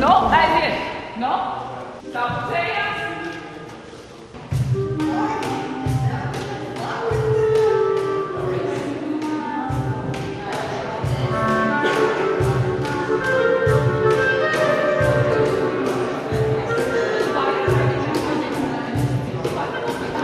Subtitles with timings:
[0.00, 0.76] Nu, aiziet!
[1.20, 1.32] Nu,
[2.12, 2.71] tapcējās!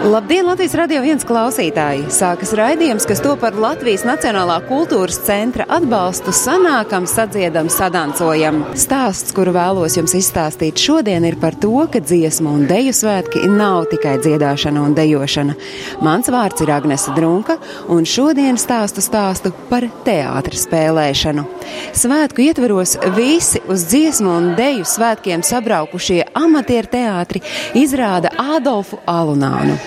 [0.09, 2.07] Labdien, Latvijas radio viens klausītāji!
[2.09, 8.63] Sākas raidījums, kas to par Latvijas Nacionālā kultūras centra atbalstu sanākam, sadziedam, sadancojam.
[8.73, 13.91] Stāsts, kuru vēlos jums izstāstīt šodien, ir par to, ka dziesmu un deju svētki nav
[13.93, 15.59] tikai dziedāšana un dejošana.
[16.01, 17.59] Mans vārds ir Agnese Drunka,
[17.93, 21.45] un šodien stāstu stāstu par teātra spēlēšanu.
[21.99, 27.43] Svētku ietveros visi uz dziesmu un deju svētkiem sabraukušie amatieru teātri
[27.79, 29.79] izrāda Ādolfu Alunānu.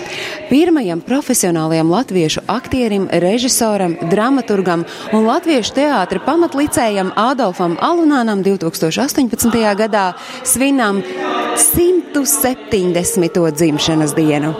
[0.52, 4.82] Pirmajam profesionālajam latviešu aktierim, režisoram, dramaturgam
[5.16, 9.48] un latviešu teātra pamatlicējam Ādolfam Alunānam 2018.
[9.80, 10.10] gadā
[10.44, 11.00] svinam
[11.56, 13.52] 170.
[13.56, 14.52] dzimšanas dienu.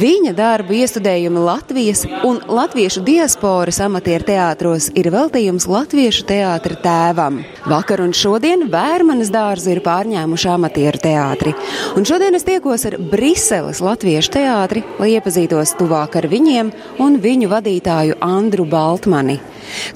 [0.00, 7.40] Viņa darbu iestudējumi Latvijas un latviešu diasporas amatieru teātros ir veltījums latviešu teātra tēvam.
[7.70, 11.54] Vakar un šodien Vērmanas dārzu ir pārņēmuši amatieru teātri.
[11.98, 16.70] Un šodien es tiekos ar Briseles latviešu teātri, lai iepazītos tuvāk ar viņiem
[17.04, 19.36] un viņu vadītāju Andru Baltmani.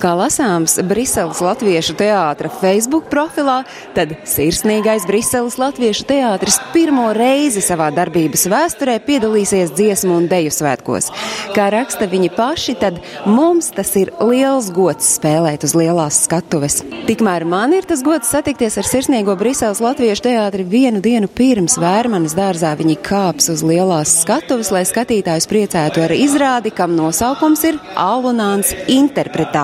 [0.03, 3.63] Kā lasāms Briseles Latviešu teātra Facebook profilā,
[3.97, 11.11] tad sirsnīgais Briseles Latviešu teātris pirmo reizi savā darbības vēsturē piedalīsies dziesmu un deju svētkos.
[11.57, 16.81] Kā raksta viņi paši, tad mums tas ir liels gods spēlēt uz lielās skatuves.
[17.09, 22.37] Tikmēr man ir tas gods satikties ar sirsnīgo Briseles Latviešu teātri vienu dienu pirms Vērmanas
[22.39, 28.73] dārzā viņi kāps uz lielās skatuves, lai skatītājus priecētu ar izrādi, kam nosaukums ir Alunāns
[28.89, 29.64] interpretācija.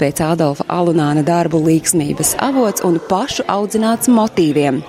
[0.00, 4.80] Pēc Ādolfa Alunāna darbu līksmības avots un pašu audzināts motīviem.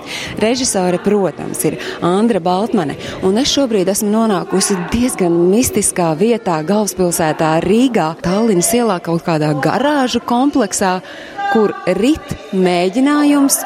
[0.44, 8.14] Režisore, protams, ir Andra Baltmane, un es šobrīd esmu nonākusi diezgan mistiskā vietā galvaspilsētā Rīgā,
[8.24, 11.00] Tallinas ielā kaut kādā garāžu kompleksā,
[11.54, 13.60] kur rit mēģinājums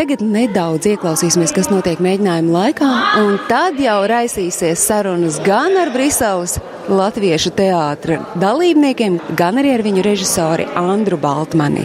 [0.00, 2.86] Tagad nedaudz ieklausīsimies, kas notiek mēģinājuma laikā,
[3.20, 6.54] un tad jau raisīsies sarunas gan ar Briseles
[6.88, 11.84] latviešu teātra dalībniekiem, gan arī ar viņu režisori Andru Baltmani.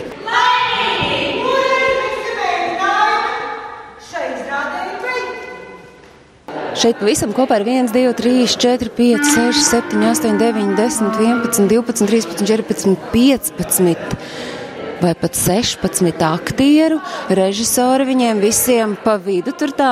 [6.79, 11.67] Šeit pavisam kopā ir 1, 2, 3, 4, 5, 6, 7, 8, 9, 10, 11,
[11.67, 14.54] 12, 13, 14, 15
[15.01, 19.91] vai pat 16 aktieru, režisori viņiem visiem pa vidu tur tā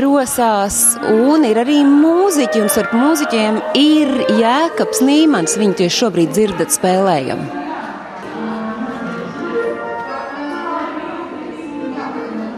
[0.00, 6.74] rosās, un ir arī mūziķi, un starp mūziķiem ir Jēkabs Nīmans, viņu tieši šobrīd dzirdat
[6.74, 7.44] spēlējam.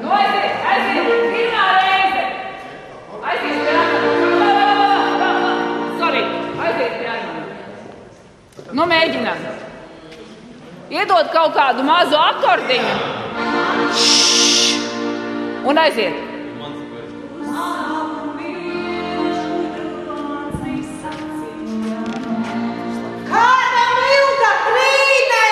[0.02, 1.10] Nu, aiziet, aiziet!
[1.32, 2.24] Pirmā reize!
[3.32, 5.32] Aiziet pie Anna!
[6.00, 6.24] Sorry,
[6.68, 7.44] aiziet pie Anna!
[8.72, 9.44] Nu, mēģinām!
[11.02, 12.92] Iedod kaut kādu mazu akordiņu!
[13.98, 14.60] Ššš!
[15.66, 16.20] Un aiziet!
[23.30, 25.46] Kādam ilga krīne!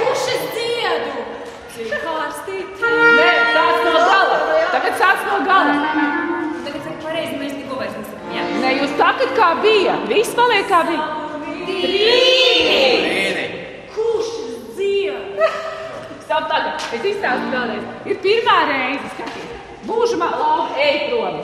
[0.00, 1.24] Kurš es dziedu?
[1.74, 2.84] Cik kārstīt?
[3.18, 4.38] Nē, sāc no gala!
[4.72, 5.74] Tagad sāc no gala!
[6.64, 8.56] Tagad saka pareizi, mēs neko vairs nesakām?
[8.64, 9.98] Nē, jūs takat kā bija!
[10.10, 11.06] Viss paliek kā bija!
[11.64, 12.80] Trīni!
[13.94, 15.50] Kurš es dziedu?
[16.34, 16.86] Stāv tagad!
[16.96, 17.84] Es izstāstu vēlreiz!
[18.10, 20.16] Ir pirmā reize, skaties!
[20.18, 21.38] Man labi, ej prom!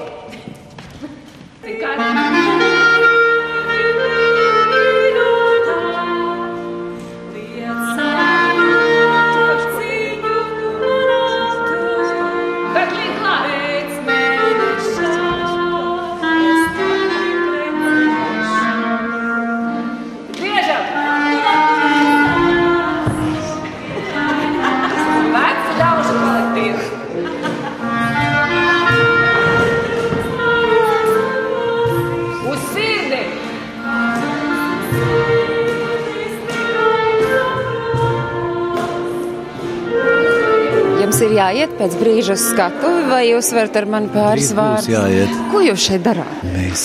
[1.62, 2.89] Cik kārtīgi!
[41.50, 44.90] Jāiet pēc brīža uz skatuvi, vai jūs varat ar mani pāris vārdus?
[44.90, 45.32] jāiet.
[45.50, 46.44] Ko jūs šeit darāt?
[46.46, 46.84] Mēs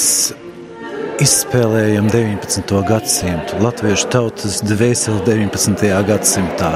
[1.21, 2.73] izspēlējam 19.
[2.89, 5.85] gadsimtu, latviešu tautas dvēseli 19.
[6.09, 6.71] gadsimtā.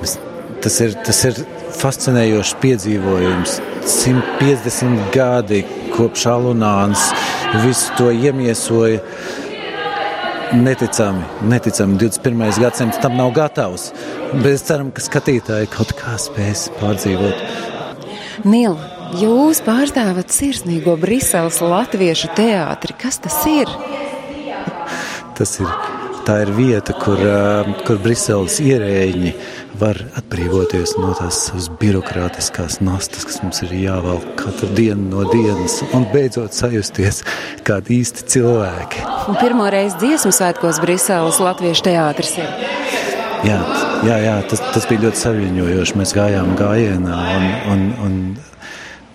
[0.00, 0.16] Mēs,
[0.62, 1.42] tas, ir, tas ir
[1.80, 3.58] fascinējošs piedzīvojums.
[3.86, 5.64] 150 gadi
[5.94, 7.10] kopš Alunāns
[7.64, 9.02] visu to iemiesoja
[10.54, 12.60] neticami, neticami 21.
[12.60, 13.90] gadsimts tam nav gatavs.
[14.46, 17.42] Es ceru, ka skatītāji kaut kā spēs pārdzīvot.
[18.46, 18.90] Nīla,
[19.20, 22.96] jūs pārstāvat sirsnīgo Briseles latviešu teātri.
[23.00, 23.70] Kas tas ir?
[25.36, 25.68] Tas ir,
[26.26, 27.20] tā ir vieta, kur,
[27.86, 29.32] kur Briseles ierēģi
[29.80, 36.06] var atbrīvoties no tās birokrātiskās nastas, kas mums ir jāvelk katru dienu no dienas, un
[36.12, 37.22] beidzot sajusties
[37.66, 39.04] kā īsti cilvēki.
[39.30, 42.50] Un pirmo reizi dziesmu svētkos Briseles latviešu teātris ir.
[43.46, 43.60] Jā,
[44.06, 45.98] jā, jā tas, tas bija ļoti saviņojoši.
[46.00, 48.16] Mēs gājām gājienā un, un, un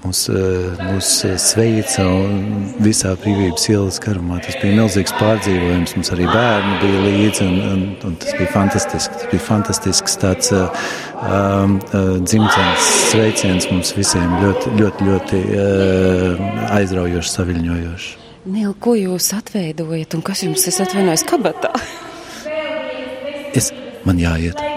[0.04, 1.10] mūs, eh, mūs
[1.42, 4.40] sveica un visā brīvības ielas garumā.
[4.44, 5.96] Tas bija milzīgs pārdzīvojums.
[5.98, 9.20] Mums arī bērni bija līdzi un, un, un tas bija fantastiski.
[9.22, 11.78] Tas bija fantastisks tāds um,
[12.26, 16.50] dzimtenes sveiciens mums visiem ļoti, ļoti, ļoti uh,
[16.80, 18.18] aizraujoši, saviņojoši.
[18.52, 21.76] Nīla, ko jūs atveidojat un kas jums ir atvainojis kabatā?
[23.54, 23.70] Es,
[24.08, 24.71] man jāiet.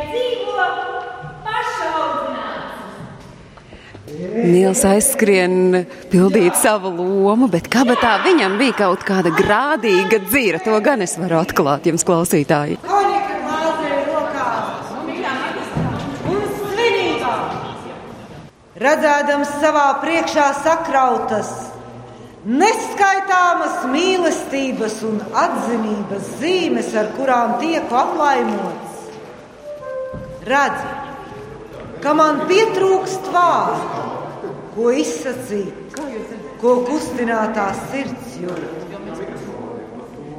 [4.44, 10.60] Nīls aizskrien pildīt savu lomu, bet kabatā viņam bija kaut kāda grādīga dzīra.
[10.66, 12.76] To gan es varu atklāt jums, klausītāji.
[18.84, 21.52] Redzēdams savā priekšā sakrautas,
[22.44, 29.08] neskaitāmas mīlestības un atzinības zīmes, ar kurām tieku aplaimots,
[30.44, 30.90] redzu,
[32.04, 34.03] ka man pietrūkst vārdu,
[34.74, 35.96] ko izsacīt,
[36.60, 38.64] ko kustinātā sirds jūt.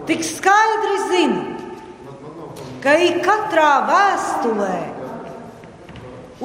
[0.05, 1.43] Tik skaidri zinu,
[2.83, 4.75] ka ik katrā vēstulē,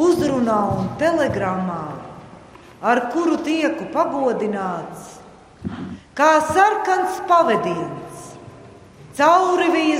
[0.00, 1.82] uzrunā un telegramā,
[2.80, 5.18] ar kuru tieku pagodināts,
[6.16, 8.30] kā sarkans pavadiens,
[9.18, 9.90] cauri vijas.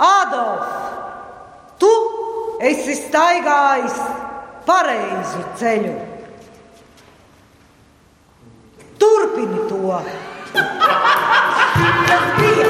[0.00, 0.99] Ādolf, tu
[2.60, 3.98] esi staigājis
[4.66, 5.94] pareizu ceļu.
[9.00, 10.00] Turpini to!
[10.52, 12.68] Tas bija!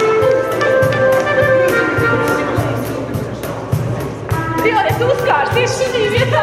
[4.90, 6.40] Es uzkāršu tieši šī vietā.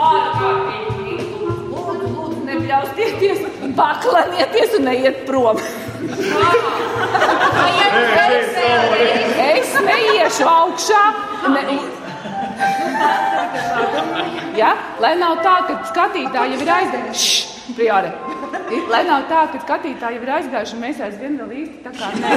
[0.00, 1.26] Ārkārtīgi.
[1.70, 3.40] Lūdzu, lūdzu, nebļaustieties,
[3.76, 5.60] paklanieties un neiet prom.
[9.50, 11.02] Es neiešu augšā.
[11.52, 11.62] Ne,
[14.56, 14.70] ja?
[15.00, 17.36] Lai nav tā, ka skatītāji jau ir aizgājuši.
[17.76, 18.10] Priore.
[18.90, 22.06] Lai nav tā, ka skatītāji jau ir aizgājuši, un mēs aizvien vēl īsti tā kā
[22.16, 22.30] nē.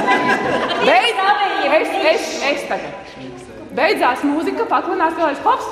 [0.84, 1.38] Beidzās,
[1.78, 2.92] es, es, es tagad.
[3.74, 5.68] Beidzās mūzika, paklinās vēlreiz hops.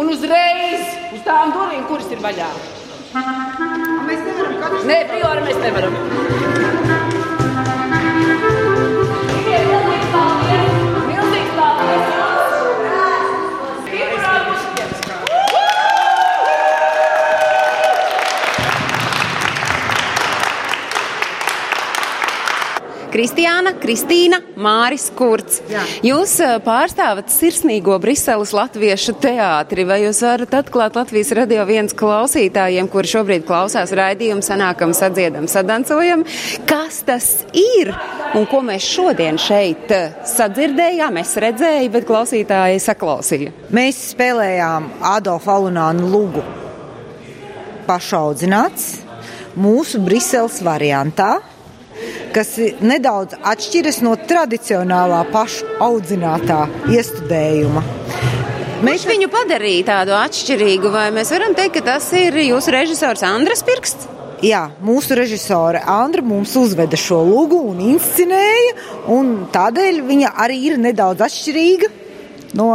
[0.00, 0.82] Un uzreiz
[1.12, 2.50] uz tām durvīm, kuras ir vaļā.
[4.86, 5.94] Ne, bio Armes Nemerom.
[23.20, 25.58] Kristiāna, Kristīna, Māris Kurts.
[25.68, 25.82] Jā.
[26.06, 29.84] Jūs eh, pārstāvat sirsnīgo Briseles latviešu teātri.
[29.84, 36.24] Vai jūs varat atklāt Latvijas radio viens klausītājiem, kuri šobrīd klausās raidījumu, sanākam, sadziedam, sadancojam,
[36.64, 37.92] kas tas ir
[38.38, 41.20] un ko mēs šodien šeit eh, sadzirdējām?
[41.20, 43.52] Es redzēju, bet klausītāji saklausīja.
[43.76, 46.48] Mēs spēlējām Adolfa Alunānu lugu
[47.84, 48.94] pašaudzināts
[49.60, 51.34] mūsu Briseles variantā,
[52.34, 57.82] kas nedaudz atšķiras no tradicionālā pašu audzinātā iestudējuma.
[58.86, 63.60] Mēs viņu padarīja tādu atšķirīgu, vai mēs varam teikt, ka tas ir jūsu režisors Andras
[63.66, 64.08] Pirksts?
[64.40, 68.72] Jā, mūsu režisore Andra mums uzveda šo lugu un inscenēja,
[69.12, 71.90] un tādēļ viņa arī ir nedaudz atšķirīga
[72.56, 72.70] no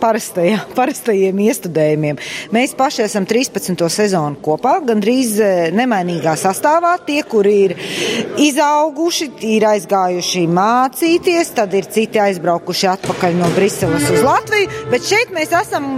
[0.00, 2.20] parastajā, parastajiem iestudējumiem.
[2.54, 3.84] Mēs paši esam 13.
[3.92, 6.96] sezonu kopā, gandrīz eh, nemainīgā sastāvā.
[7.06, 7.76] Tie, kuri ir
[8.40, 15.34] izauguši, ir aizgājuši mācīties, tad ir citi aizbraukuši atpakaļ no Briseles uz Latviju, bet šeit
[15.36, 15.90] mēs esam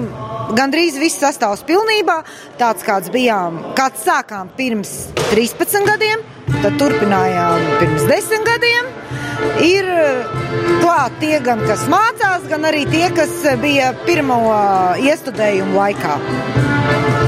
[0.57, 2.21] gandrīz viss sastāvs pilnībā,
[2.61, 4.93] tāds kāds bijām, kāds sākām pirms
[5.31, 6.25] 13 gadiem,
[6.61, 8.93] tad turpinājām pirms 10 gadiem.
[9.63, 9.89] Ir
[10.83, 16.19] klāt tie, gan kas mācās, gan arī tie, kas bija pirmo uh, iestudējumu laikā.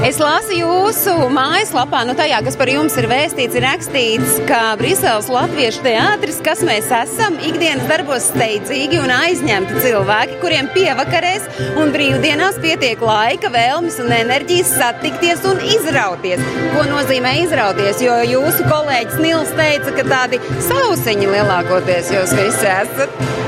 [0.05, 5.31] Es lasu jūsu mājaslapā, nu tajā, kas par jums ir vēstīts, ir rakstīts, ka Briseles
[5.33, 11.47] Latviešu teātris, kas mēs esam, ikdienas darbos steidzīgi un aizņemti cilvēki, kuriem pievakarēs
[11.81, 16.45] un brīvdienās pietiek laika, vēlmes un enerģijas satikties un izrauties.
[16.75, 18.05] Ko nozīmē izrauties?
[18.05, 23.44] Jo jūsu kolēģis Nils teica, ka tādi sauseņi lielākoties jūs visi esat.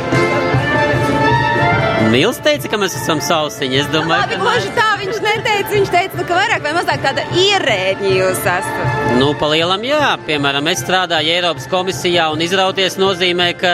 [2.07, 3.81] Nils teica, ka mēs esam sausiņi.
[3.81, 5.67] Es domāju, Labi, gluži tā viņš neteica.
[5.73, 8.69] Viņš teica, nu, ka vairāk vai mazāk tāda ierēģi jūs esat.
[9.19, 10.13] Nu, palielam, jā.
[10.27, 13.73] Piemēram, es strādāju Eiropas komisijā un izrauties nozīmē, ka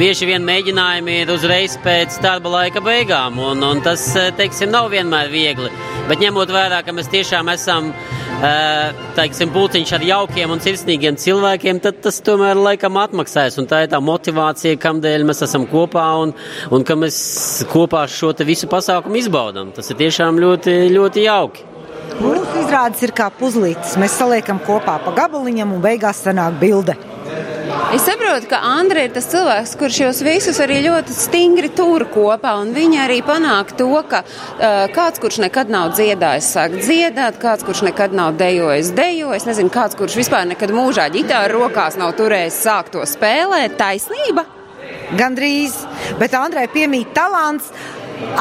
[0.00, 3.36] bieži vien mēģinājumi ir uzreiz pēc darba laika beigām.
[3.52, 4.06] Un, un tas,
[4.38, 5.72] teiksim, nav vienmēr viegli.
[6.08, 7.92] Bet ņemot vērā, ka mēs tiešām esam
[9.14, 13.58] teiksim, pulciņš ar jaukiem un sirsnīgiem cilvēkiem, tad tas tomēr laikam atmaksājas.
[13.62, 16.34] Un tā ir tā motivācija, kādēļ mēs esam kopā un,
[16.74, 17.18] un ka mēs
[17.72, 19.72] kopā šo visu pasākumu izbaudām.
[19.76, 21.70] Tas ir tiešām ļoti, ļoti jauki.
[22.20, 23.96] Mūsu izrādes ir kā puzlītes.
[24.00, 26.98] Mēs saliekam kopā pa gabaliņam un beigās sanāk bilde.
[27.94, 32.56] Es saprotu, ka Andra ir tas cilvēks, kurš jūs visus arī ļoti stingri tur kopā,
[32.62, 37.66] un viņa arī panāk to, ka uh, kāds, kurš nekad nav dziedājis, sāk dziedāt, kāds,
[37.66, 42.60] kurš nekad nav dejojis, dejojis, nezinu, kāds, kurš vispār nekad mūžā ģitāru rokās nav turējis,
[42.66, 43.78] sāk to spēlēt.
[43.78, 44.46] Taisnība?
[45.18, 45.76] Gandrīz,
[46.18, 47.70] bet Andrai piemīt talants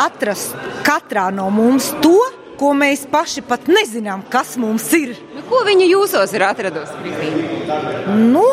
[0.01, 2.17] atrast katrā no mums to,
[2.63, 5.17] ko mēs paši pat nezinām, kas mums ir.
[5.35, 7.15] Nu, ko viņa jūsos ir atradusi?
[8.31, 8.45] Nu,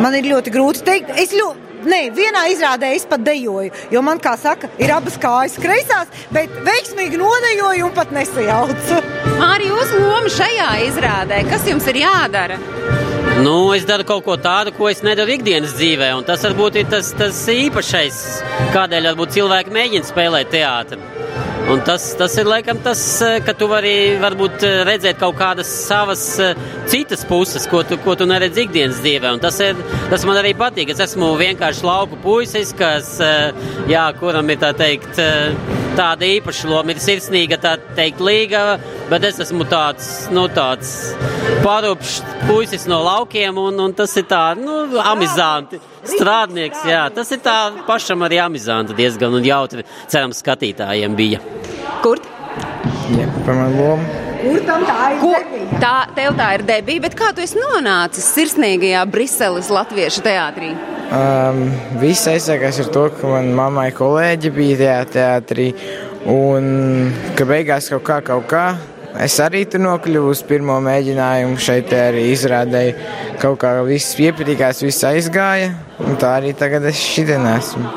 [0.00, 1.12] man ir ļoti grūti pateikt.
[1.20, 1.66] Es ļoti.
[1.80, 6.52] Nē, vienā izrādē es pat dejoju, jo man, kā saka, ir abas kājas kreisās, bet
[6.66, 8.98] veiksmīgi nodejoju un pat nesajaucu.
[9.46, 12.58] Arī jūsu loma šajā izrādē, kas jums ir jādara?
[13.40, 16.92] Nu, es daru kaut ko tādu, ko es nedaru ikdienas dzīvē, un tas varbūt ir
[16.92, 18.20] tas, tas īpašais,
[18.76, 21.00] kādēļ varbūt cilvēki mēģina spēlēt teātri.
[21.70, 23.00] Un tas, tas ir laikam tas,
[23.46, 26.24] ka tu vari varbūt redzēt kaut kādas savas
[26.90, 29.34] citas puses, ko tu, ko tu neredz ikdienas dzīvē.
[29.36, 29.78] Un tas, ir,
[30.10, 30.90] tas man arī patīk.
[30.94, 33.18] Es esmu vienkārši lauku puisis, kas,
[33.90, 35.22] jā, kuram ir tā teikt,
[36.00, 38.64] tāda īpaša loma, ir sirsnīga, tā teikt, līga,
[39.10, 40.94] bet es esmu tāds, nu, tāds
[41.64, 45.80] parupšs puisis no laukiem, un, un tas ir tā, nu, amizanti.
[46.10, 51.44] Strādnieks, jā, tas ir tā pašam arī amizanti diezgan un jautri, cerams, skatītājiem bija.
[52.00, 52.24] Kur?
[53.12, 54.29] Jā, par manu lomu.
[54.40, 55.18] Kur tam tā ir?
[55.22, 55.32] Ko,
[55.82, 60.70] tā, tev tā ir debija, bet kā tu esi nonācis sirsnīgajā Briseles latviešu teātrī?
[61.10, 61.66] Um,
[62.00, 65.68] viss aizsākās ar to, ka manai mammai kolēģi bija tajā teātrī,
[66.30, 68.64] un ka beigās kaut kā, kaut kā
[69.18, 71.58] Es arī tur nokļuvu uz pirmo mēģinājumu.
[71.60, 72.94] Šeit arī izrādīju,
[73.42, 75.72] kaut kā viss iepatikās, viss aizgāja.
[76.04, 77.90] Un tā arī tagad es šitien esmu.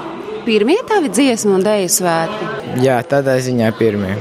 [0.43, 2.53] Pirmie tavi dziesmu un dēļu svētki?
[2.83, 4.17] Jā, tādā ziņā pirmie.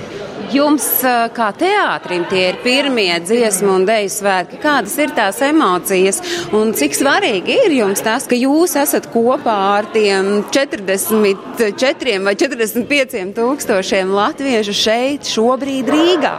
[0.53, 0.85] Jums,
[1.33, 4.59] kā teātrim, tie ir pirmie dziesmu un dēļu svētki.
[4.61, 6.21] Kādas ir tās emocijas
[6.53, 13.33] un cik svarīgi ir jums tas, ka jūs esat kopā ar tiem 44 vai 45
[13.39, 16.37] tūkstošiem latviešu šeit šobrīd Rīgā?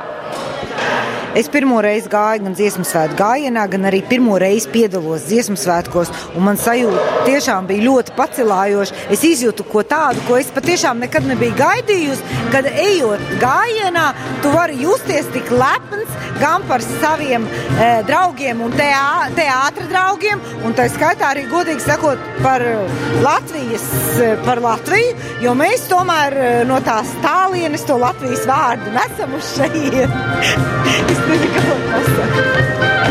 [1.34, 6.12] Es pirmo reizi gāju gan dziesmu svētku gājienā, gan arī pirmo reizi piedalos dziesmu svētkos.
[6.38, 9.00] Man sajūta tiešām bija ļoti pacelājoša.
[9.16, 12.38] Es izjūtu ko tādu, ko es patiešām nekad nebiju gaidījusi.
[12.54, 14.06] Kad ejot gājienā,
[14.44, 20.78] tu vari justies tik lepns gan par saviem e, draugiem un teā, teātra draugiem, un
[20.78, 22.62] tā skaitā arī godīgi sakot par
[23.26, 23.90] Latvijas,
[24.46, 26.38] par Latviju, jo mēs tomēr
[26.70, 31.22] no tās tālienes to Latvijas vārdu nesam uz šeit.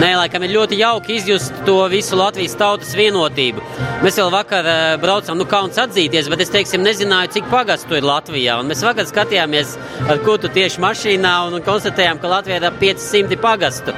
[0.02, 3.62] Nē, laikam ir ļoti jauki izjust to visu Latvijas tautas vienotību.
[4.02, 8.07] Mēs vēl vakar uh, braucām, nu, kauns atzīties, bet es, teiksim, nezināju, cik pagastu ir
[8.09, 8.57] Latvijā.
[8.59, 9.76] Un mēs vakar skatījāmies
[10.11, 13.95] ar kutu tieši mašīnā un, un konstatējām, ka Latvijā ir ap 500 pagastu.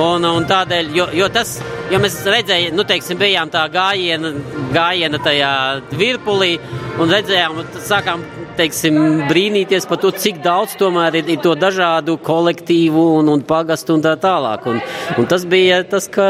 [0.00, 1.58] Un, un tādēļ, jo, jo tas,
[1.92, 4.32] jo mēs redzējām, nu, teiksim, bijām tā gājiena,
[4.72, 5.52] gājiena tajā
[6.00, 6.54] virpulī
[6.96, 7.60] un redzējām,
[7.92, 8.24] sākām
[8.58, 8.98] teiksim,
[9.30, 14.04] brīnīties par to, cik daudz tomēr ir, ir to dažādu kolektīvu un, un pagastu un
[14.04, 14.68] tā tālāk.
[14.70, 14.80] Un,
[15.18, 16.28] un tas bija tas, ka,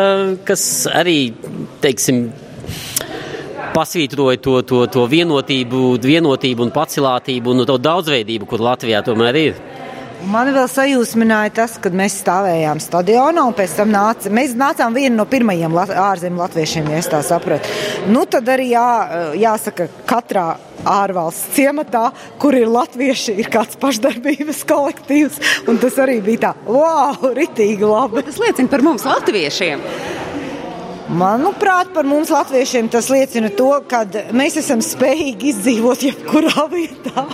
[0.49, 1.19] kas arī,
[1.85, 2.27] teiksim,
[3.73, 9.63] pasvītroja to, to, to vienotību, vienotību un pacilātību un to daudzveidību, kur Latvijā tomēr ir.
[10.23, 15.17] Man vēl sajūsmināja tas, kad mēs stāvējām stadionā un pēc tam nāca, mēs nācām vieni
[15.17, 17.71] no pirmajiem ārzemju latviešiem, ja es tā sapratu.
[18.13, 18.87] Nu, tad arī jā,
[19.41, 20.47] jāsaka, katrā
[20.87, 22.05] ārvalsts ciematā,
[22.43, 25.41] kur ir latvieši, ir kāds pašdarbības kolektīvs.
[25.71, 28.23] Un tas arī bija tā, wow, ritīgi labi.
[28.29, 29.83] Tas liecina par mums, latviešiem.
[31.19, 34.05] Manuprāt, par mums, latviešiem, tas liecina to, ka
[34.39, 37.27] mēs esam spējīgi izdzīvot jebkurā vietā.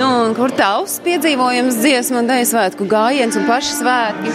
[0.00, 4.32] Nu, un kur tavs piedzīvojums dziesmu un dēļ svētku gājiens un paši svētki?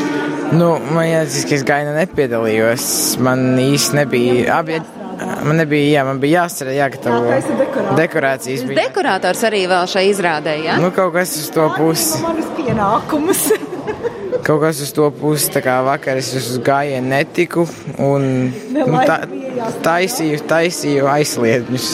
[0.55, 2.85] Nu, man jāatzīst, ka es gainu nepiedalījos.
[3.25, 4.59] Man īsti nebija.
[4.59, 4.81] Abi,
[5.15, 7.93] Man nebija, jā, man bija jāstrādā, jāgatavo dekorācijas.
[7.99, 8.63] dekorācijas.
[8.67, 8.81] Bija.
[8.81, 10.75] Dekorators arī vēl šai izrādē, jā?
[10.81, 12.19] Nu, kaut kas uz to pusi.
[12.23, 13.45] Manas pienākumus.
[14.45, 17.63] Kaut kas uz to pusi, tā kā vakar es uz gājienu netiku
[18.03, 18.27] un
[18.75, 19.15] nu, tā,
[19.85, 21.87] taisīju, taisīju aizliedņus.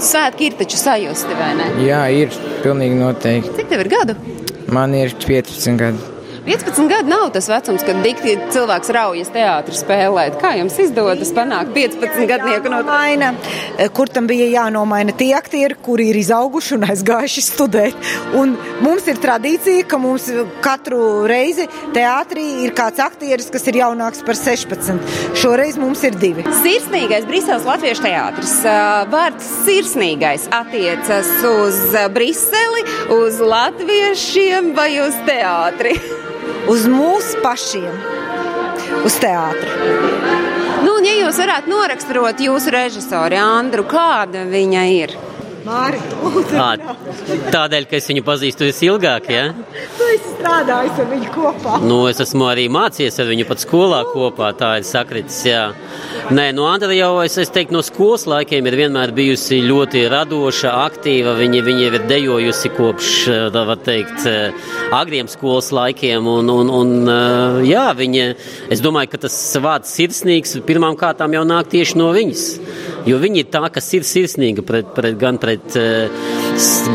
[0.00, 1.66] Svētki ir taču sajusti, vai ne?
[1.84, 2.32] Jā, ir
[2.64, 3.52] pilnīgi noteikti.
[3.58, 4.16] Cik tev ir gadu?
[4.72, 6.08] Man ir 15 gadi.
[6.46, 10.38] 15 gadi nav tas vecums, kad dikti cilvēks raujas teātrī spēlēt.
[10.40, 13.34] Kā jums izdodas panākt 15 gadnieku no Maina,
[13.96, 18.08] kur tam bija jānomaina tie aktieri, kuri ir izauguši un aizgājuši studēt.
[18.40, 20.30] Un mums ir tradīcija, ka mums
[20.64, 25.36] katru reizi teātrī ir kāds aktieris, kas ir jaunāks par 16.
[25.40, 26.46] Šoreiz mums ir divi.
[26.62, 28.56] Sirsnīgais Briseles Latviešu teātris.
[28.64, 28.78] Ā,
[29.12, 31.82] Vārds sirsnīgais attiecas uz
[32.14, 32.86] Briseli,
[33.20, 35.98] uz latviešiem vai uz teātri?
[36.68, 37.94] Uz mūsu pašiem,
[39.06, 39.70] uz teātri.
[40.84, 45.16] Nu, ja jūs varētu noraksturot jūsu režisori Andru, kāda viņa ir?
[45.66, 46.00] Māri,
[46.56, 46.68] Ā,
[47.52, 49.50] Tādēļ, ka es viņu pazīstu visilgāk, ja?
[49.98, 51.78] tu esi strādājis ar viņu kopā.
[51.84, 55.64] Nu, es esmu arī mācījies ar viņu pat skolā kopā, tā ir sakritis, jā.
[56.30, 60.72] Nē, no Andra jau, es, es teiktu, no skolas laikiem ir vienmēr bijusi ļoti radoša,
[60.86, 61.34] aktīva.
[61.40, 63.10] Viņa, viņa ir dejojusi kopš,
[63.54, 64.28] tā var teikt,
[64.94, 66.28] agriem skolas laikiem.
[66.30, 68.28] Un, un, un jā, viņa,
[68.72, 72.46] es domāju, ka tas vārds sirsnīgs pirmām kārtām jau nāk tieši no viņas.
[73.08, 76.08] Jo viņa ir tā, kas ir sirsnīga pret, pret, gan pret eh,
[76.56, 76.90] s-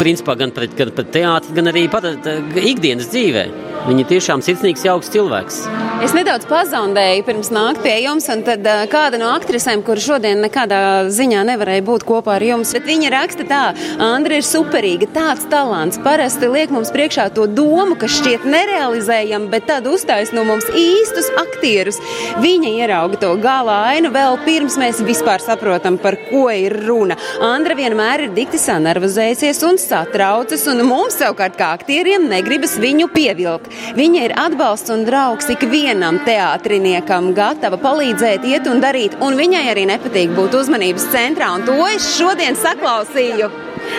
[0.00, 3.44] principā gan pret, gan pret teātri, gan arī pat eh, ikdienas dzīvē.
[3.84, 5.58] Viņa tiešām sirsnīgs, jauks cilvēks.
[6.04, 10.78] Es nedaudz pazudēju pirms nākt pie jums, un tad kāda no aktrisēm, kur šodien nekādā
[11.12, 13.60] ziņā nevarēja būt kopā ar jums, bet viņa raksta tā,
[14.04, 16.00] Andra ir superīga, tāds talants.
[16.04, 21.28] Parasti liek mums priekšā to domu, kas šķiet nerealizējama, bet tad uzstājas no mums īstus
[21.40, 22.00] aktierus.
[22.40, 27.18] Viņa ierauga to gala ainu vēl pirms mēs vispār saprotam, par ko ir runa.
[27.44, 33.73] Andra vienmēr ir dikti sanervozējusies un satraucas, un mums savukārt kā aktieriem negribas viņu pievilkt.
[33.98, 39.86] Viņa ir atbalsts un draugs ikvienam teātriniekam, gatava palīdzēt, iet un darīt, un viņai arī
[39.90, 43.50] nepatīk būt uzmanības centrā, un to es šodien saklausīju.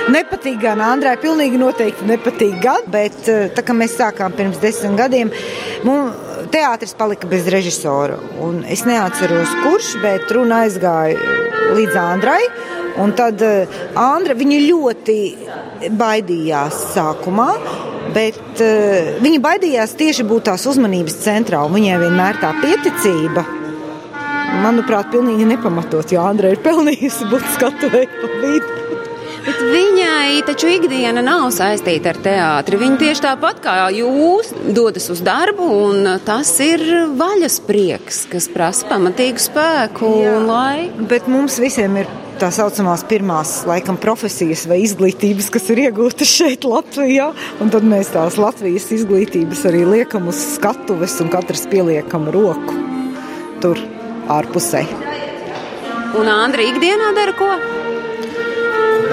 [0.10, 4.98] Nepatīk gan Andrai, pilnīgi noteikti nepatīk gan, bet eh, tā kā mēs sākām pirms desmit
[4.98, 5.34] gadiem,
[5.86, 8.18] mums teātris palika bez režisora.
[8.42, 11.20] Un es neatceros, kurš, bet runa aizgāja
[11.76, 12.42] līdz Andrai.
[13.02, 15.18] Un tad eh, Andra ļoti
[16.00, 17.50] baidījās sākumā,
[18.16, 23.46] bet uh, viņa baidījās tieši būt tās uzmanības centrā, un viņai vienmēr tā pieticība.
[24.64, 28.82] Manuprāt, pilnīgi nepamatot, jo Andra ir pelnījusi būt skatuvei pa vidu.
[29.46, 32.80] Bet viņai taču ikdiena nav saistīta ar teātri.
[32.82, 36.82] Viņa tieši tāpat kā jūs dodas uz darbu, un tas ir
[37.20, 41.10] vaļas prieks, kas prasa pamatīgu spēku un laiku.
[41.12, 46.68] Bet mums visiem ir tā saucamās pirmās, laikam, profesijas vai izglītības, kas ir iegūtas šeit,
[46.68, 47.30] Latvijā.
[47.64, 52.78] Un tad mēs tās Latvijas izglītības arī liekam uz skatuves, un katrs pieliekam roku
[53.64, 53.80] tur
[54.32, 54.84] ārpusē.
[56.16, 57.50] Un Andra ikdienā dara ko?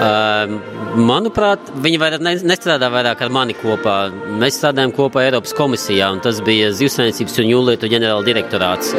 [0.02, 4.10] Uh, manuprāt, viņi vairāk ne- nestrādā vairāk ar mani kopā.
[4.38, 8.92] Mēs strādājam kopā Eiropas komisijā, un tas bija Zivsainiecības un jūlietu ģenerāla direktorāts,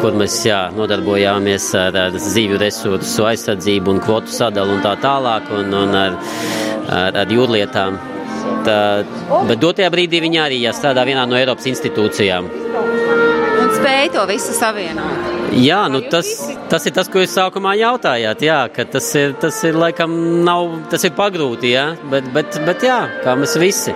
[0.00, 5.50] kur mēs jā, nodarbojāmies ar, ar zivju resursu aizsardzību un kvotu sadalu un tā tālāk,
[5.50, 6.18] un, un ar,
[6.88, 7.98] ar, ar jūrlietām.
[8.66, 8.78] Tā,
[9.48, 12.50] bet dotajā brīdī viņi arī jāstrādā vienā no Eiropas institūcijām.
[13.62, 15.31] Un spēj to visu savienot.
[15.52, 16.28] Jā, nu tas,
[16.72, 18.40] tas ir tas, ko jūs sākumā jautājāt.
[18.46, 20.14] Jā, ka tas ir, tas ir laikam
[20.46, 23.92] nav, tas ir pagrūti, jā, bet, bet, bet jā, kā mēs visi.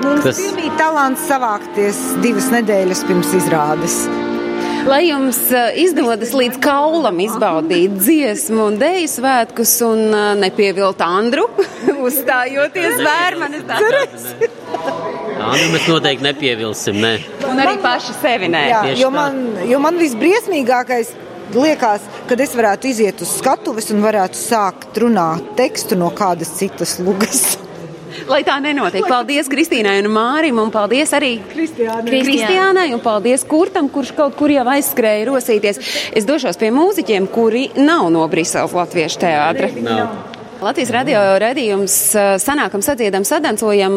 [0.00, 0.54] Mums Tas- tas...
[0.56, 3.98] bija talants savākties divas nedēļas pirms izrādes.
[4.90, 11.44] Lai jums eh, izdodas līdz kaulam izbaudīt dziesmu un dēļu svētkus un eh, nepievilt Andru,
[12.08, 14.26] uzstājoties vērmanis tādas.
[15.38, 17.14] Andru mēs noteikti nepievilsim, ne.
[17.46, 18.64] Un arī paši sevi nē.
[18.72, 21.14] Jā, jo man, jo man visbriesmīgākais
[21.54, 26.98] liekas, kad es varētu iziet uz skatuves un varētu sākt runāt tekstu no kādas citas
[26.98, 27.59] lugas.
[28.28, 29.06] Lai tā nenotiek.
[29.08, 32.06] Paldies Kristīnai un Mārim, un paldies arī Kristiāna.
[32.08, 35.80] Kristiānai, un paldies Kurtam, kurš kaut kur jau aizskrēja rosīties.
[36.16, 39.72] Es došos pie mūziķiem, kuri nav no Briseles Latviešu teātra.
[39.80, 40.29] Nav.
[40.60, 41.94] Latvijas radio redzījums
[42.42, 43.94] sanākam, sadziedam, sadancojam.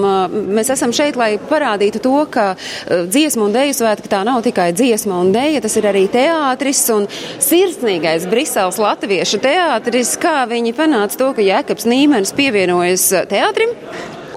[0.55, 2.53] Mēs esam šeit, lai parādītu to, ka
[2.87, 7.09] dziesmu un deju svētki tā nav tikai dziesma un deja, tas ir arī teātris un
[7.43, 10.15] sirsnīgais Briseles latviešu teātris.
[10.23, 13.75] Kā viņi panāca to, ka Jēkabs Nīmenis pievienojas teātrim?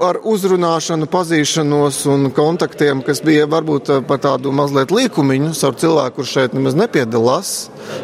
[0.02, 6.16] Ar uzrunāšanu, pazīšanos un kontaktiem, kas bija varbūt eh, par tādu mazliet līkumiņu ar cilvēku,
[6.18, 7.54] kurš šeit nemaz nepiedalās.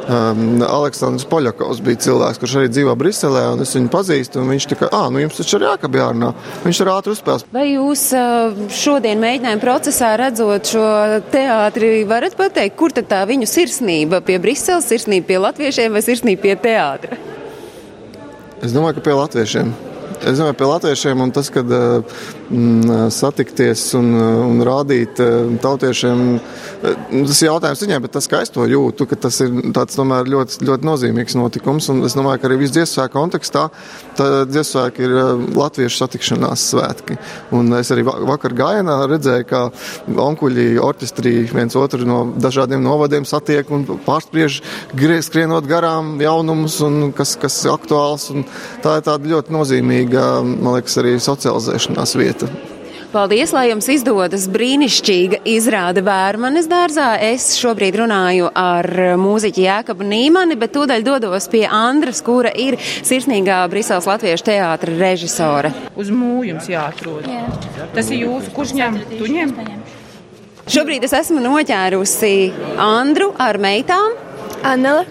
[0.06, 4.44] Um, Aleksandrs Poļakovs bija cilvēks, kurš arī dzīvo Briselē, un es viņu pazīstu.
[4.46, 6.32] Viņš tikai, ah, nu jums taču ir jākab jārunā.
[6.64, 7.46] Viņš ir ātri uzspēlējis.
[7.54, 8.06] Vai jūs
[8.82, 10.86] šodien mēģinājuma procesā redzot šo
[11.34, 16.46] teātri, varat pateikt, kur tad tā viņu sirsnība pie Briseles, sirsnība pie latviešiem vai sirsnība
[16.46, 17.22] pie teātra?
[18.62, 19.72] Es domāju, ka pie latviešiem.
[20.22, 22.41] Es domāju, pie latviešiem un tas, kad mm,
[23.12, 25.20] satikties un, un rādīt
[25.62, 26.24] tautiešiem,
[26.82, 30.28] tas ir jautājums viņiem, bet tas, kā es to jūtu, ka tas ir tāds tomēr
[30.30, 31.88] ļoti, ļoti nozīmīgs notikums.
[31.92, 33.68] Un es domāju, ka arī visu dziesmu kontekstā
[34.18, 35.14] dziesmu ir
[35.56, 37.16] latviešu satikšanās svētki.
[37.56, 39.62] Un es arī vakar gājienā redzēju, kā
[40.26, 44.60] onkuļi orķestrī viens otru no dažādiem novadiem satiek un pārspriež,
[45.22, 48.28] skrienot garām jaunumus un kas, kas aktuāls.
[48.34, 48.46] Un
[48.84, 52.41] tā ir tāda ļoti nozīmīga man liekas, arī socializēšanās vieta.
[53.12, 57.10] Paldies, lai jums izdodas brīnišķīga izrāde Vērmanes dārzā.
[57.20, 58.88] Es šobrīd runāju ar
[59.20, 65.74] mūziķi Jēkabu Nīmani, bet tūdaļ dodos pie Andras, kura ir sirsnīgā Briseles Latviešu teātra režisore.
[65.92, 67.28] Uz mūjums jāatrod.
[67.28, 67.44] Jā.
[67.92, 68.98] Tas ir jūsu, kurš ņem?
[69.12, 69.52] Tu ņem?
[70.72, 72.32] Šobrīd es esmu noķērusi
[72.80, 74.16] Andru ar meitām.
[74.64, 75.04] Anela,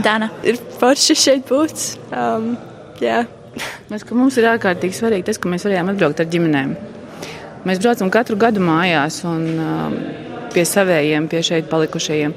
[0.00, 0.32] Dana.
[0.40, 1.86] Ir forši šeit būt.
[2.16, 2.54] Um,
[3.04, 3.26] jā.
[3.92, 6.74] Mēs, mums ir ārkārtīgi svarīgi tas, ka mēs varējām atbraukt ar ģimenēm.
[7.68, 9.96] Mēs braucam katru gadu mājās un um,
[10.54, 12.34] pie savējiem, pie šeit palikušajiem.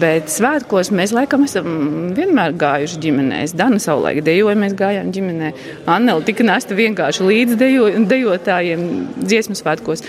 [0.00, 1.68] Bet svētkos mēs laikam esam
[2.16, 3.54] vienmēr gājuši ģimenēs.
[3.56, 5.52] Dana savulaik dejoja, mēs gājām ģimenē.
[5.88, 8.82] Annela tika nesta vienkārši līdz dejo, dejotājiem
[9.22, 10.04] dziesmu svētkos.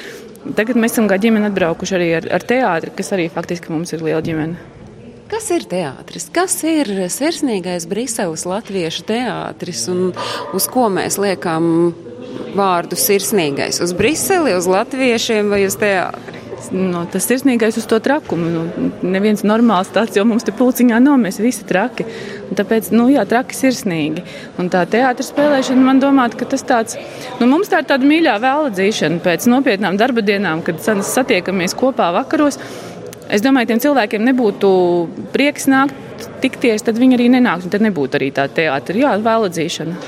[0.57, 4.03] Tagad mēs esam kā ģimene atbraukuši arī ar, ar teātri, kas arī faktiski mums ir
[4.03, 4.78] liela ģimene.
[5.29, 6.25] Kas ir teātris?
[6.33, 10.09] Kas ir sirsnīgais Briseles latviešu teātris un
[10.57, 11.91] uz ko mēs liekam
[12.57, 13.77] vārdu sirsnīgais?
[13.85, 16.41] Uz Briseli, uz latviešiem vai uz teātri?
[16.73, 18.49] Nu, tas sirsnīgais uz to trakumu.
[18.49, 21.21] Nu, neviens normāls tāds jau mums te pulciņā nav.
[21.21, 22.07] Mēs visi traki.
[22.49, 24.25] Un tāpēc, nu, jā, traki sirsnīgi.
[24.59, 26.97] Un tā teātris spēlēšana, man domāt, ka tas tāds,
[27.37, 32.59] nu, mums tā ir tāda mīļā vēladzīšana pēc nopietnām darba dienām, kad satiekamies kopā vakaros.
[33.29, 34.69] Es domāju, tiem cilvēkiem nebūtu
[35.33, 37.69] prieks nākt tikties, tad viņi arī nenāks.
[37.69, 39.99] Tad nebūtu arī tā teātris, jā, vēladzīšana.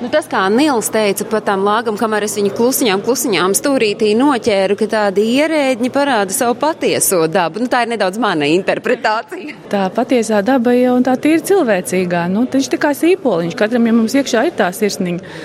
[0.00, 4.76] Nu, tas, kā Nils teica par tām lāgām, kamēr es viņu klusiņām, klusiņām stūrītī noķēru,
[4.80, 7.60] ka tādi ierēģi parāda savu patieso dabu.
[7.60, 9.58] Nu, tā ir nedaudz mana interpretācija.
[9.68, 12.22] Tā patiesā daba jau tā ir cilvēcīgā.
[12.32, 15.36] Nu, viņš tā kā sīpoliņš, katram ja mums iekšā ir tā sirsniņa.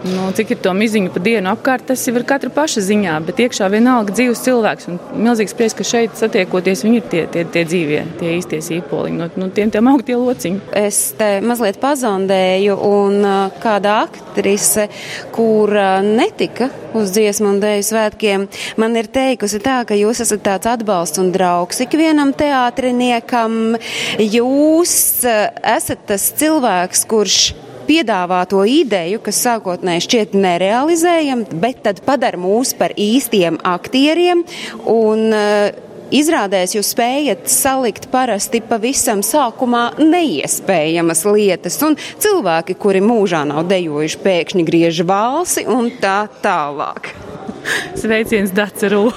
[0.00, 3.66] Nu, cik ir to miziņu pa dienu apkārt, tas ir katra paša ziņā, bet iekšā
[3.68, 4.88] vienalga dzīves cilvēks.
[4.88, 9.18] Un milzīgs prieks, ka šeit satiekoties, viņi ir tie, tie, tie dzīvie, tie īstie sīpoliņi,
[9.20, 10.62] no, no tiem, tiem augtie lociņi.
[10.80, 13.28] Es te mazliet pazondēju, un
[13.60, 14.88] kāda aktrise,
[15.36, 18.48] kur netika uz dziesmu un dēļu svētkiem,
[18.80, 23.76] man ir teikusi tā, ka jūs esat tāds atbalsts un draugs ikvienam teātriniekam.
[24.16, 24.94] Jūs
[25.28, 27.42] esat tas cilvēks, kurš
[27.90, 34.44] piedāvā to ideju, kas sākotnēji šķiet nerealizējama, bet tad padara mūs par īstiem aktieriem.
[34.86, 43.44] Un, uh, Izrādēs jūs spējat salikt parasti pavisam sākumā neiespējamas lietas, un cilvēki, kuri mūžā
[43.46, 47.12] nav dejojuši, pēkšņi griež valsi un tā tālāk.
[48.00, 49.12] Sveiciens Daceru!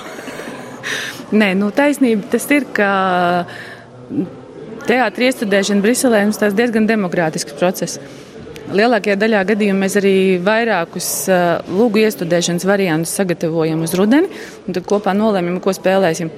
[1.41, 2.91] Nē, nu taisnība tas ir, ka
[4.85, 7.97] teātris iestudēšana Briselē mums tas diezgan demokrātisks process.
[8.71, 14.29] Lielākajā daļā gadījumā mēs arī vairākus uh, lūgu iestudēšanas variantus sagatavojam uz rudeni,
[14.63, 16.31] un tad kopā nolēmjam, ko spēlēsim.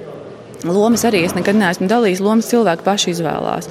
[0.66, 2.22] Lomas arī es nekad neesmu dalījis.
[2.24, 3.68] Lomas cilvēki paši izvēlās.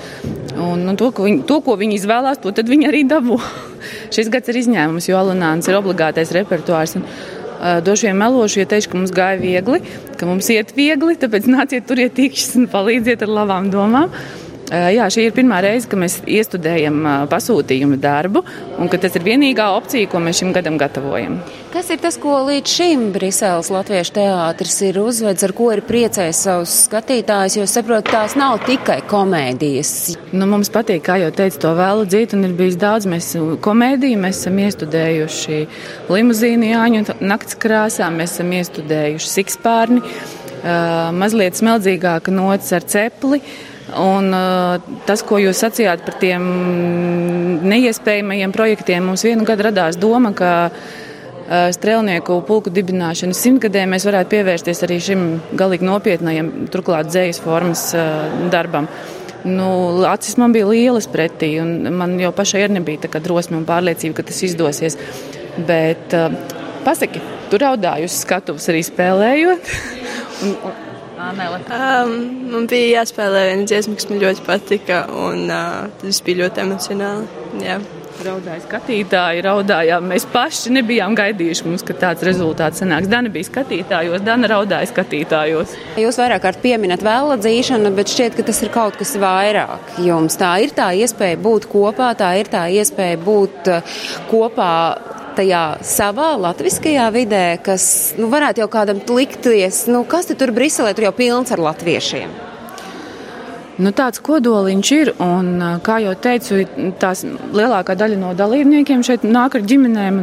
[0.56, 3.40] Un, un to, ko viņi, to, ko viņi izvēlās, to viņi arī dabū.
[4.16, 6.96] Šis gads ir izņēmums, jo Alunāns ir obligātais repertuārs.
[7.02, 9.82] Un, uh, Došu vien melošu, ja teikšu, ka mums gāja viegli,
[10.16, 14.16] ka mums iet viegli, tāpēc nāciet turiet tikšķis un palīdziet ar labām domām.
[14.66, 18.42] Jā, šī ir pirmā reize, kad mēs iestudējam pasūtījumu darbu,
[18.82, 21.38] un tas ir vienīgā opcija, ko mēs šim gadam gatavojam.
[21.76, 26.40] Kas ir tas, ko līdz šim Briseles Latviešu teātris ir uzvedis, ar ko ir priecējis
[26.48, 29.92] savus skatītājus, jo saprotu, tās nav tikai komēdijas.
[30.34, 33.34] Nu, mums patīk, kā jau teicu, to vēlu dzīt, un ir bijis daudz mēs
[33.66, 35.62] komēdiju, mēs esam iestudējuši
[36.16, 40.02] limuzīnu Jāņu nakts krāsā, mēs esam iestudējuši sikspārni,
[41.22, 43.44] mazliet smeldzīgāka nots ar cepli.
[43.94, 46.46] Un uh, tas, ko jūs sacījāt par tiem
[47.70, 54.32] neiespējamajiem projektiem, mums vienu gadu radās doma, ka uh, strēlnieku pulku dibināšanas simtgadē mēs varētu
[54.34, 55.28] pievērsties arī šim
[55.60, 58.90] galīgi nopietnajam, turklāt dzējas formas uh, darbam.
[59.46, 59.68] Nu,
[60.10, 64.26] acis man bija lielas pretī, un man jau pašai nebija tā drosme un pārliecība, ka
[64.26, 64.98] tas izdosies.
[65.68, 66.16] Bet
[66.82, 67.22] pasaki,
[67.52, 69.70] tu raudāji uz skatuves arī spēlējot.
[70.42, 70.85] un, un,
[71.26, 71.60] Āmele?
[71.74, 72.16] Um,
[72.54, 77.46] man bija jāspēlē viena dziesma, kas man ļoti patika, un uh, tas bija ļoti emocionāli.
[77.66, 77.80] Jā.
[78.26, 80.06] Raudāja skatītāji, raudājām.
[80.08, 83.10] Mēs paši nebijām gaidījuši, mums, ka tāds rezultāts sanāks.
[83.12, 85.76] Dana bija skatītājos, Dana raudāja skatītājos.
[86.00, 90.40] Jūs vairāk kārt pieminat vēl atzīšanu, bet šķiet, ka tas ir kaut kas vairāk jums.
[90.40, 93.70] Tā ir tā iespēja būt kopā, tā ir tā iespēja būt
[94.32, 94.72] kopā
[95.38, 101.10] tajā savā latviskajā vidē, kas nu, varētu jau kādam likties, nu, kas tur Briselē tur
[101.10, 102.36] jau pilns ar latviešiem?
[103.76, 106.62] Nu, tāds kodoliņš ir, un, kā jau teicu,
[107.02, 110.22] tās lielākā daļa no dalībniekiem šeit nāk ar ģimenēm.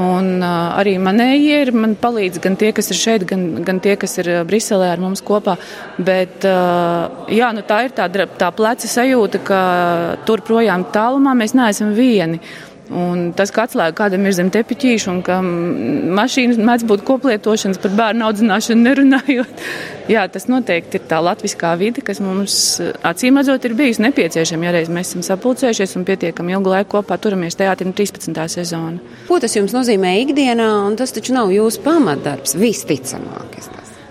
[0.00, 3.96] Un uh, arī manējie ir, man palīdz gan tie, kas ir šeit, gan, gan tie,
[3.98, 5.56] kas ir Briselē ar mums kopā.
[5.98, 8.06] Bet uh, jā, nu tā ir tā,
[8.38, 9.60] tā pleca sajūta, ka
[10.30, 12.38] tur projām tālumā mēs neesam vieni.
[12.38, 17.78] Uh, Un tas, ka atslēga kādam ir zem tepiķīša un ka mašīnas mēdz būt koplietošanas
[17.82, 19.62] par bērnu audzināšanu nerunājot,
[20.14, 22.56] jā, tas noteikti ir tā latviskā vide, kas mums
[23.06, 27.20] acīm redzot ir bijusi nepieciešama, ja reiz mēs esam sapulcējušies un pietiekami ilgu laiku kopā
[27.22, 28.34] turamies teātrim 13.
[28.56, 28.98] sezonu.
[29.28, 33.60] Ko tas jums nozīmē ikdienā, un tas taču nav jūsu pamatdarbs, visticamāk?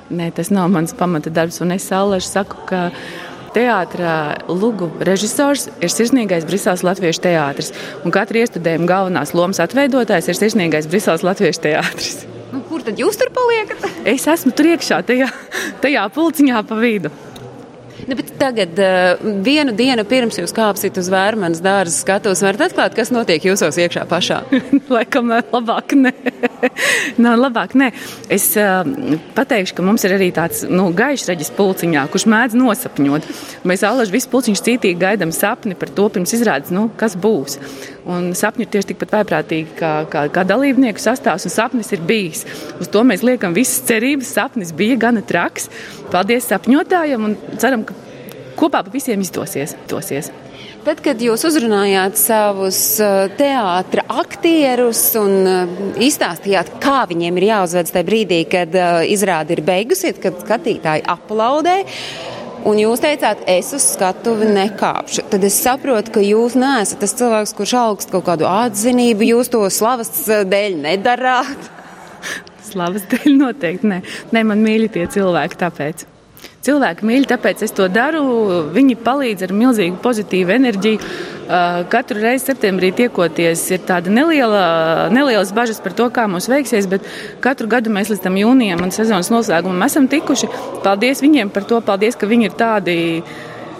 [0.09, 2.85] Nē, tas nav mans pamata darbs, un es saulēšu saku, ka
[3.53, 4.15] Teātrā
[4.47, 7.71] Lugu režisors ir sirsnīgais Briseles Latviešu teātris,
[8.05, 12.19] un katra iestudējuma galvenās lomas atveidotājs ir sirsnīgais Briseles Latviešu teātris.
[12.53, 13.85] Nu, kur tad jūs tur paliekat?
[14.09, 15.29] Es esmu tur iekšā, tajā,
[15.83, 17.13] tajā pulciņā pa vidu.
[18.09, 22.95] Ne, nu, tagad, uh, vienu dienu pirms jūs kāpsiet uz vērmanas dārza skatuves, varat atklāt,
[22.97, 24.39] kas notiek jūsos iekšā pašā?
[24.95, 26.13] Laikam labāk nē.
[27.23, 27.91] Nā, labāk nē.
[28.33, 28.81] Es uh,
[29.37, 33.29] pateikšu, ka mums ir arī tāds nu, gaišs reģis pulciņā, kurš mēdz nosapņot.
[33.69, 37.59] Mēs allaži visu pulciņu cītīgi gaidām sapni par to pirms izrādes, nu, kas būs.
[38.09, 42.45] Un sapņi ir tieši tikpat vaiprātīgi kā, kā, kā dalībnieku sastāvs, un sapnis ir bijis.
[42.79, 44.31] Uz to mēs liekam visas cerības.
[44.39, 45.67] Sapnis bija gana traks.
[46.13, 47.97] Paldies sapņotājiem un ceram, ka
[48.59, 49.75] kopā visiem izdosies.
[49.85, 50.31] izdosies.
[50.79, 57.91] Tad, kad jūs uzrunājāt savus uh, teātra aktierus un uh, izstāstījāt, kā viņiem ir jāuzvedas
[57.91, 61.81] tajā brīdī, kad uh, izrāde ir beigusies, kad skatītāji aplaudē,
[62.67, 65.23] Un jūs teicāt, es uz skatuvi nekāpšu.
[65.31, 69.29] Tad es saprotu, ka jūs neesat tas cilvēks, kurš augst kaut kādu atzinību.
[69.31, 71.69] Jūs to slavas dēļ nedarāt.
[72.69, 74.01] Slavas dēļ noteikti nē.
[74.35, 76.03] Nē, man mīļi tie cilvēki tāpēc.
[76.59, 78.21] Cilvēki mīl, tāpēc es to daru.
[78.75, 81.11] Viņi palīdz ar milzīgu pozitīvu enerģiju.
[81.89, 84.63] Katru reizi septembrī tiekoties, ir tāda neliela,
[85.13, 87.07] nelielas bažas par to, kā mums veiksies, bet
[87.41, 90.49] katru gadu mēs līdz tam jūnijam un sezonas noslēgumam esam tikuši.
[90.83, 92.97] Paldies viņiem par to, paldies, ka viņi ir tādi.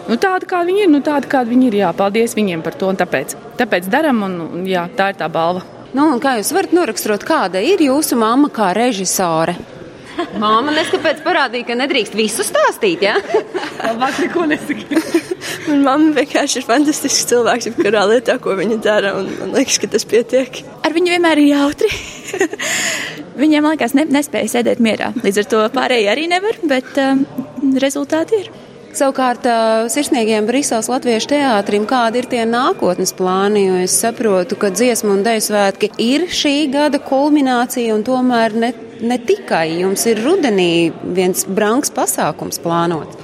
[0.07, 1.77] Nu, tāda, kā viņi ir, nu, tāda, kāda viņi ir.
[1.83, 2.93] Jā, paldies viņiem par to.
[2.97, 5.65] Tāpēc, tāpēc darām, un jā, tā ir tā balva.
[5.93, 9.57] Nu, kā jūs varat noraksturot, kāda ir jūsu mamma kā režisore?
[10.39, 13.15] Māma neskapēc parādīja, ka nedrīkst visu stāstīt, jā?
[13.19, 13.43] Ja?
[13.89, 15.01] Labāk neko nesaki.
[15.69, 19.91] Man mamma vienkārši ir fantastisks cilvēks, jebkurā lietā, ko viņa dara, un man liekas, ka
[19.91, 20.63] tas pietiek.
[20.85, 21.91] Ar viņu vienmēr ir jautri.
[23.39, 25.13] Viņiem, man liekas, ne, nespēja sēdēt mierā.
[25.23, 27.23] Līdz ar to pārējie arī nevar, bet um,
[27.79, 28.51] rezultāti ir.
[28.89, 29.45] Savukārt,
[29.93, 35.21] sirsnīgiem Briseles latviešu teātrim, kādi ir tie nākotnes plāni, jo es saprotu, ka dziesmu un
[35.23, 41.45] deju svētki ir šī gada kulminācija un tomēr ne, ne tikai jums ir rudenī viens
[41.47, 43.15] branks pasākums plānot.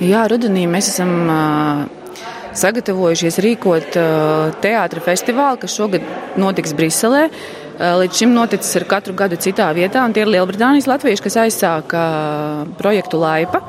[0.00, 1.88] Jā, rudenī mēs esam uh,
[2.56, 3.96] sagatavojušies rīkot
[4.62, 6.06] teātra festivālu, kas šogad
[6.40, 7.28] notiks Briselē.
[7.80, 12.02] Līdz šim noticis ar katru gadu citā vietā, un tie ir Lielbritānijas latvieši, kas aizsāka
[12.80, 13.62] projektu Laipa.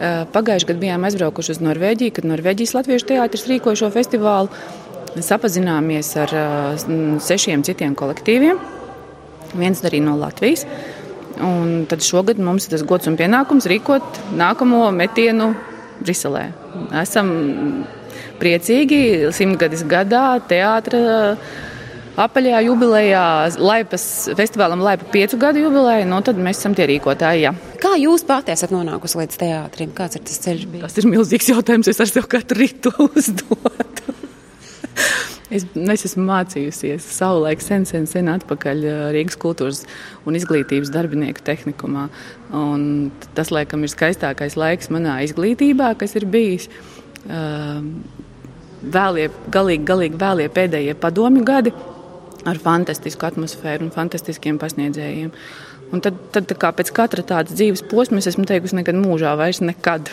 [0.00, 4.52] Pagājušajā gadā bijām aizbraukuši uz Norvēģiju, kad Norvēģijas Latviešu teātris rīkoja šo festivālu.
[5.18, 6.36] Sapazināmies ar
[7.26, 8.60] sešiem citiem kolektīviem,
[9.54, 10.66] viens arī no Latvijas.
[11.40, 15.54] Un tad šogad mums ir tas gods un pienākums rīkot nākamo metienu
[16.00, 16.50] Briselē.
[17.00, 17.30] Esam
[18.40, 21.40] priecīgi simtgadis gadā teātris
[22.20, 23.24] apaļajā jubilejā,
[23.62, 24.04] Laipas
[24.36, 27.44] festivālam Laipa piecu gadu jubileja, no nu, tad mēs esam tie rīkotāji.
[27.46, 27.54] Jā.
[27.80, 29.94] Kā jūs pati esat nonākusi līdz teātrim?
[29.96, 30.66] Kāds ir tas ceļš?
[30.72, 30.86] Bijis?
[30.88, 31.90] Tas ir milzīgs jautājums.
[31.92, 34.19] Es ar sev katru rītu uzdotu.
[35.50, 38.84] Es, es esmu mācījusies savulaik, sen, sen, sen atpakaļ
[39.16, 39.82] Rīgas kultūras
[40.28, 42.06] un izglītības darbinieku tehnikumā.
[42.54, 42.84] Un
[43.34, 46.68] tas, laikam, ir skaistākais laiks manā izglītībā, kas ir bijis.
[48.80, 51.74] Vēlie, galīgi, galīgi vēlie pēdējie padomju gadi
[52.48, 55.34] ar fantastisku atmosfēru un fantastiskiem pasniedzējiem.
[55.90, 59.60] Un tad, tad kā pēc katra tādas dzīves posma, es esmu teikusi, nekad mūžā vairs
[59.64, 60.12] nekad.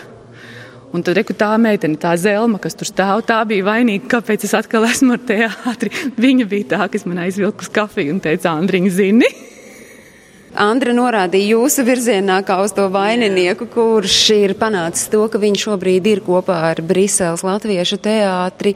[0.95, 4.55] Un tad reku tā meitene, tā zelma, kas tur stāv, tā bija vainīga, kāpēc es
[4.55, 5.91] atkal esmu ar teātri.
[6.15, 9.27] Viņa bija tā, kas man aizvilka uz kafiju un teica, Andriņ, zini.
[10.57, 16.07] Andra norādīja jūsu virzienā kā uz to vaininieku, kurš ir panācis to, ka viņš šobrīd
[16.09, 18.73] ir kopā ar Briseles Latviešu teātri.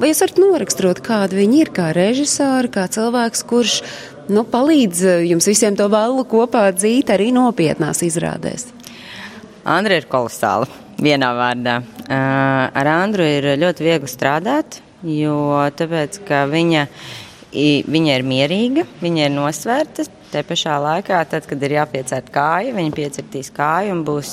[0.00, 3.78] Vai jūs varat noraksturot, kāda viņa ir kā režisori, kā cilvēks, kurš
[4.32, 8.72] nu, palīdz jums visiem to vēlu kopā dzīt arī nopietnās izrādēs?
[9.68, 11.80] Andra ir kolosāla vienā vārdā.
[12.12, 15.36] Ar Andru ir ļoti viegli strādāt, jo
[15.76, 16.20] tāpēc,
[16.52, 16.86] viņa,
[17.52, 20.06] viņa ir mierīga, viņa ir nosvērta.
[20.32, 24.30] Te pašā laikā, tad, kad ir jāpiecērt kāja, viņa piecirtīs kāju un būs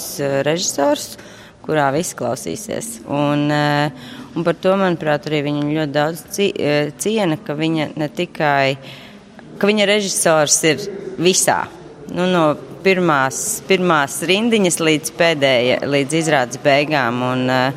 [0.47, 1.17] režisors,
[1.65, 2.87] kurā visi klausīsies.
[3.11, 6.23] Un, un par to, manuprāt, arī viņa ļoti daudz
[7.03, 8.77] ciena, ka viņa ne tikai,
[9.59, 10.87] ka viņa režisors ir
[11.19, 11.65] visā.
[12.15, 12.45] Nu, no
[12.83, 17.21] pirmās, pirmās rindiņas līdz pēdējai, līdz izrādes beigām.
[17.25, 17.73] Un, eh,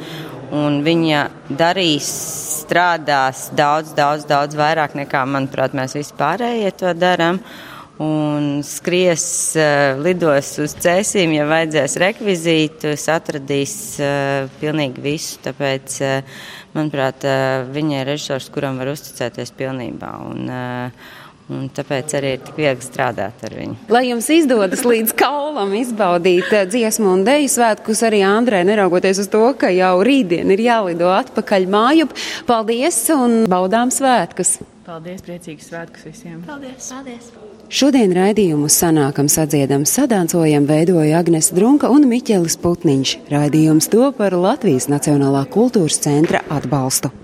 [0.53, 2.09] un viņa darīs,
[2.63, 7.41] strādās daudz, daudz, daudz vairāk nekā, manuprāt, mēs vispārējie to darām.
[8.03, 15.37] Un skries, uh, lidos uz cēsīm, ja vajadzēs rekvizītus, atradīs uh, pilnīgi visu.
[15.45, 15.99] Tāpēc,
[16.75, 17.23] manuprāt,
[17.71, 20.15] viņa ir režisors, kuram var uzticēties pilnībā.
[20.33, 21.22] Un, uh,
[21.53, 23.77] Un tāpēc arī ir tik viegli strādāt ar viņu.
[23.93, 29.31] Lai jums izdodas līdz kaulam izbaudīt eh, dziesmu un deju svētkus, arī Andrē, neraugoties uz
[29.33, 32.17] to, ka jau rītdien ir jālido atpakaļ mājup.
[32.49, 34.61] Paldies un baudām svētkus!
[34.83, 36.41] Paldies, priecīgs svētkus visiem!
[36.49, 36.89] Paldies!
[36.91, 37.33] Paldies.
[37.73, 43.15] Šodien raidījumu sanākam sadziedam sadancojam veidoja Agnes Drunka un Miķelis Putniņš.
[43.33, 47.15] Raidījums to par Latvijas Nacionālā kultūras centra atbalstu.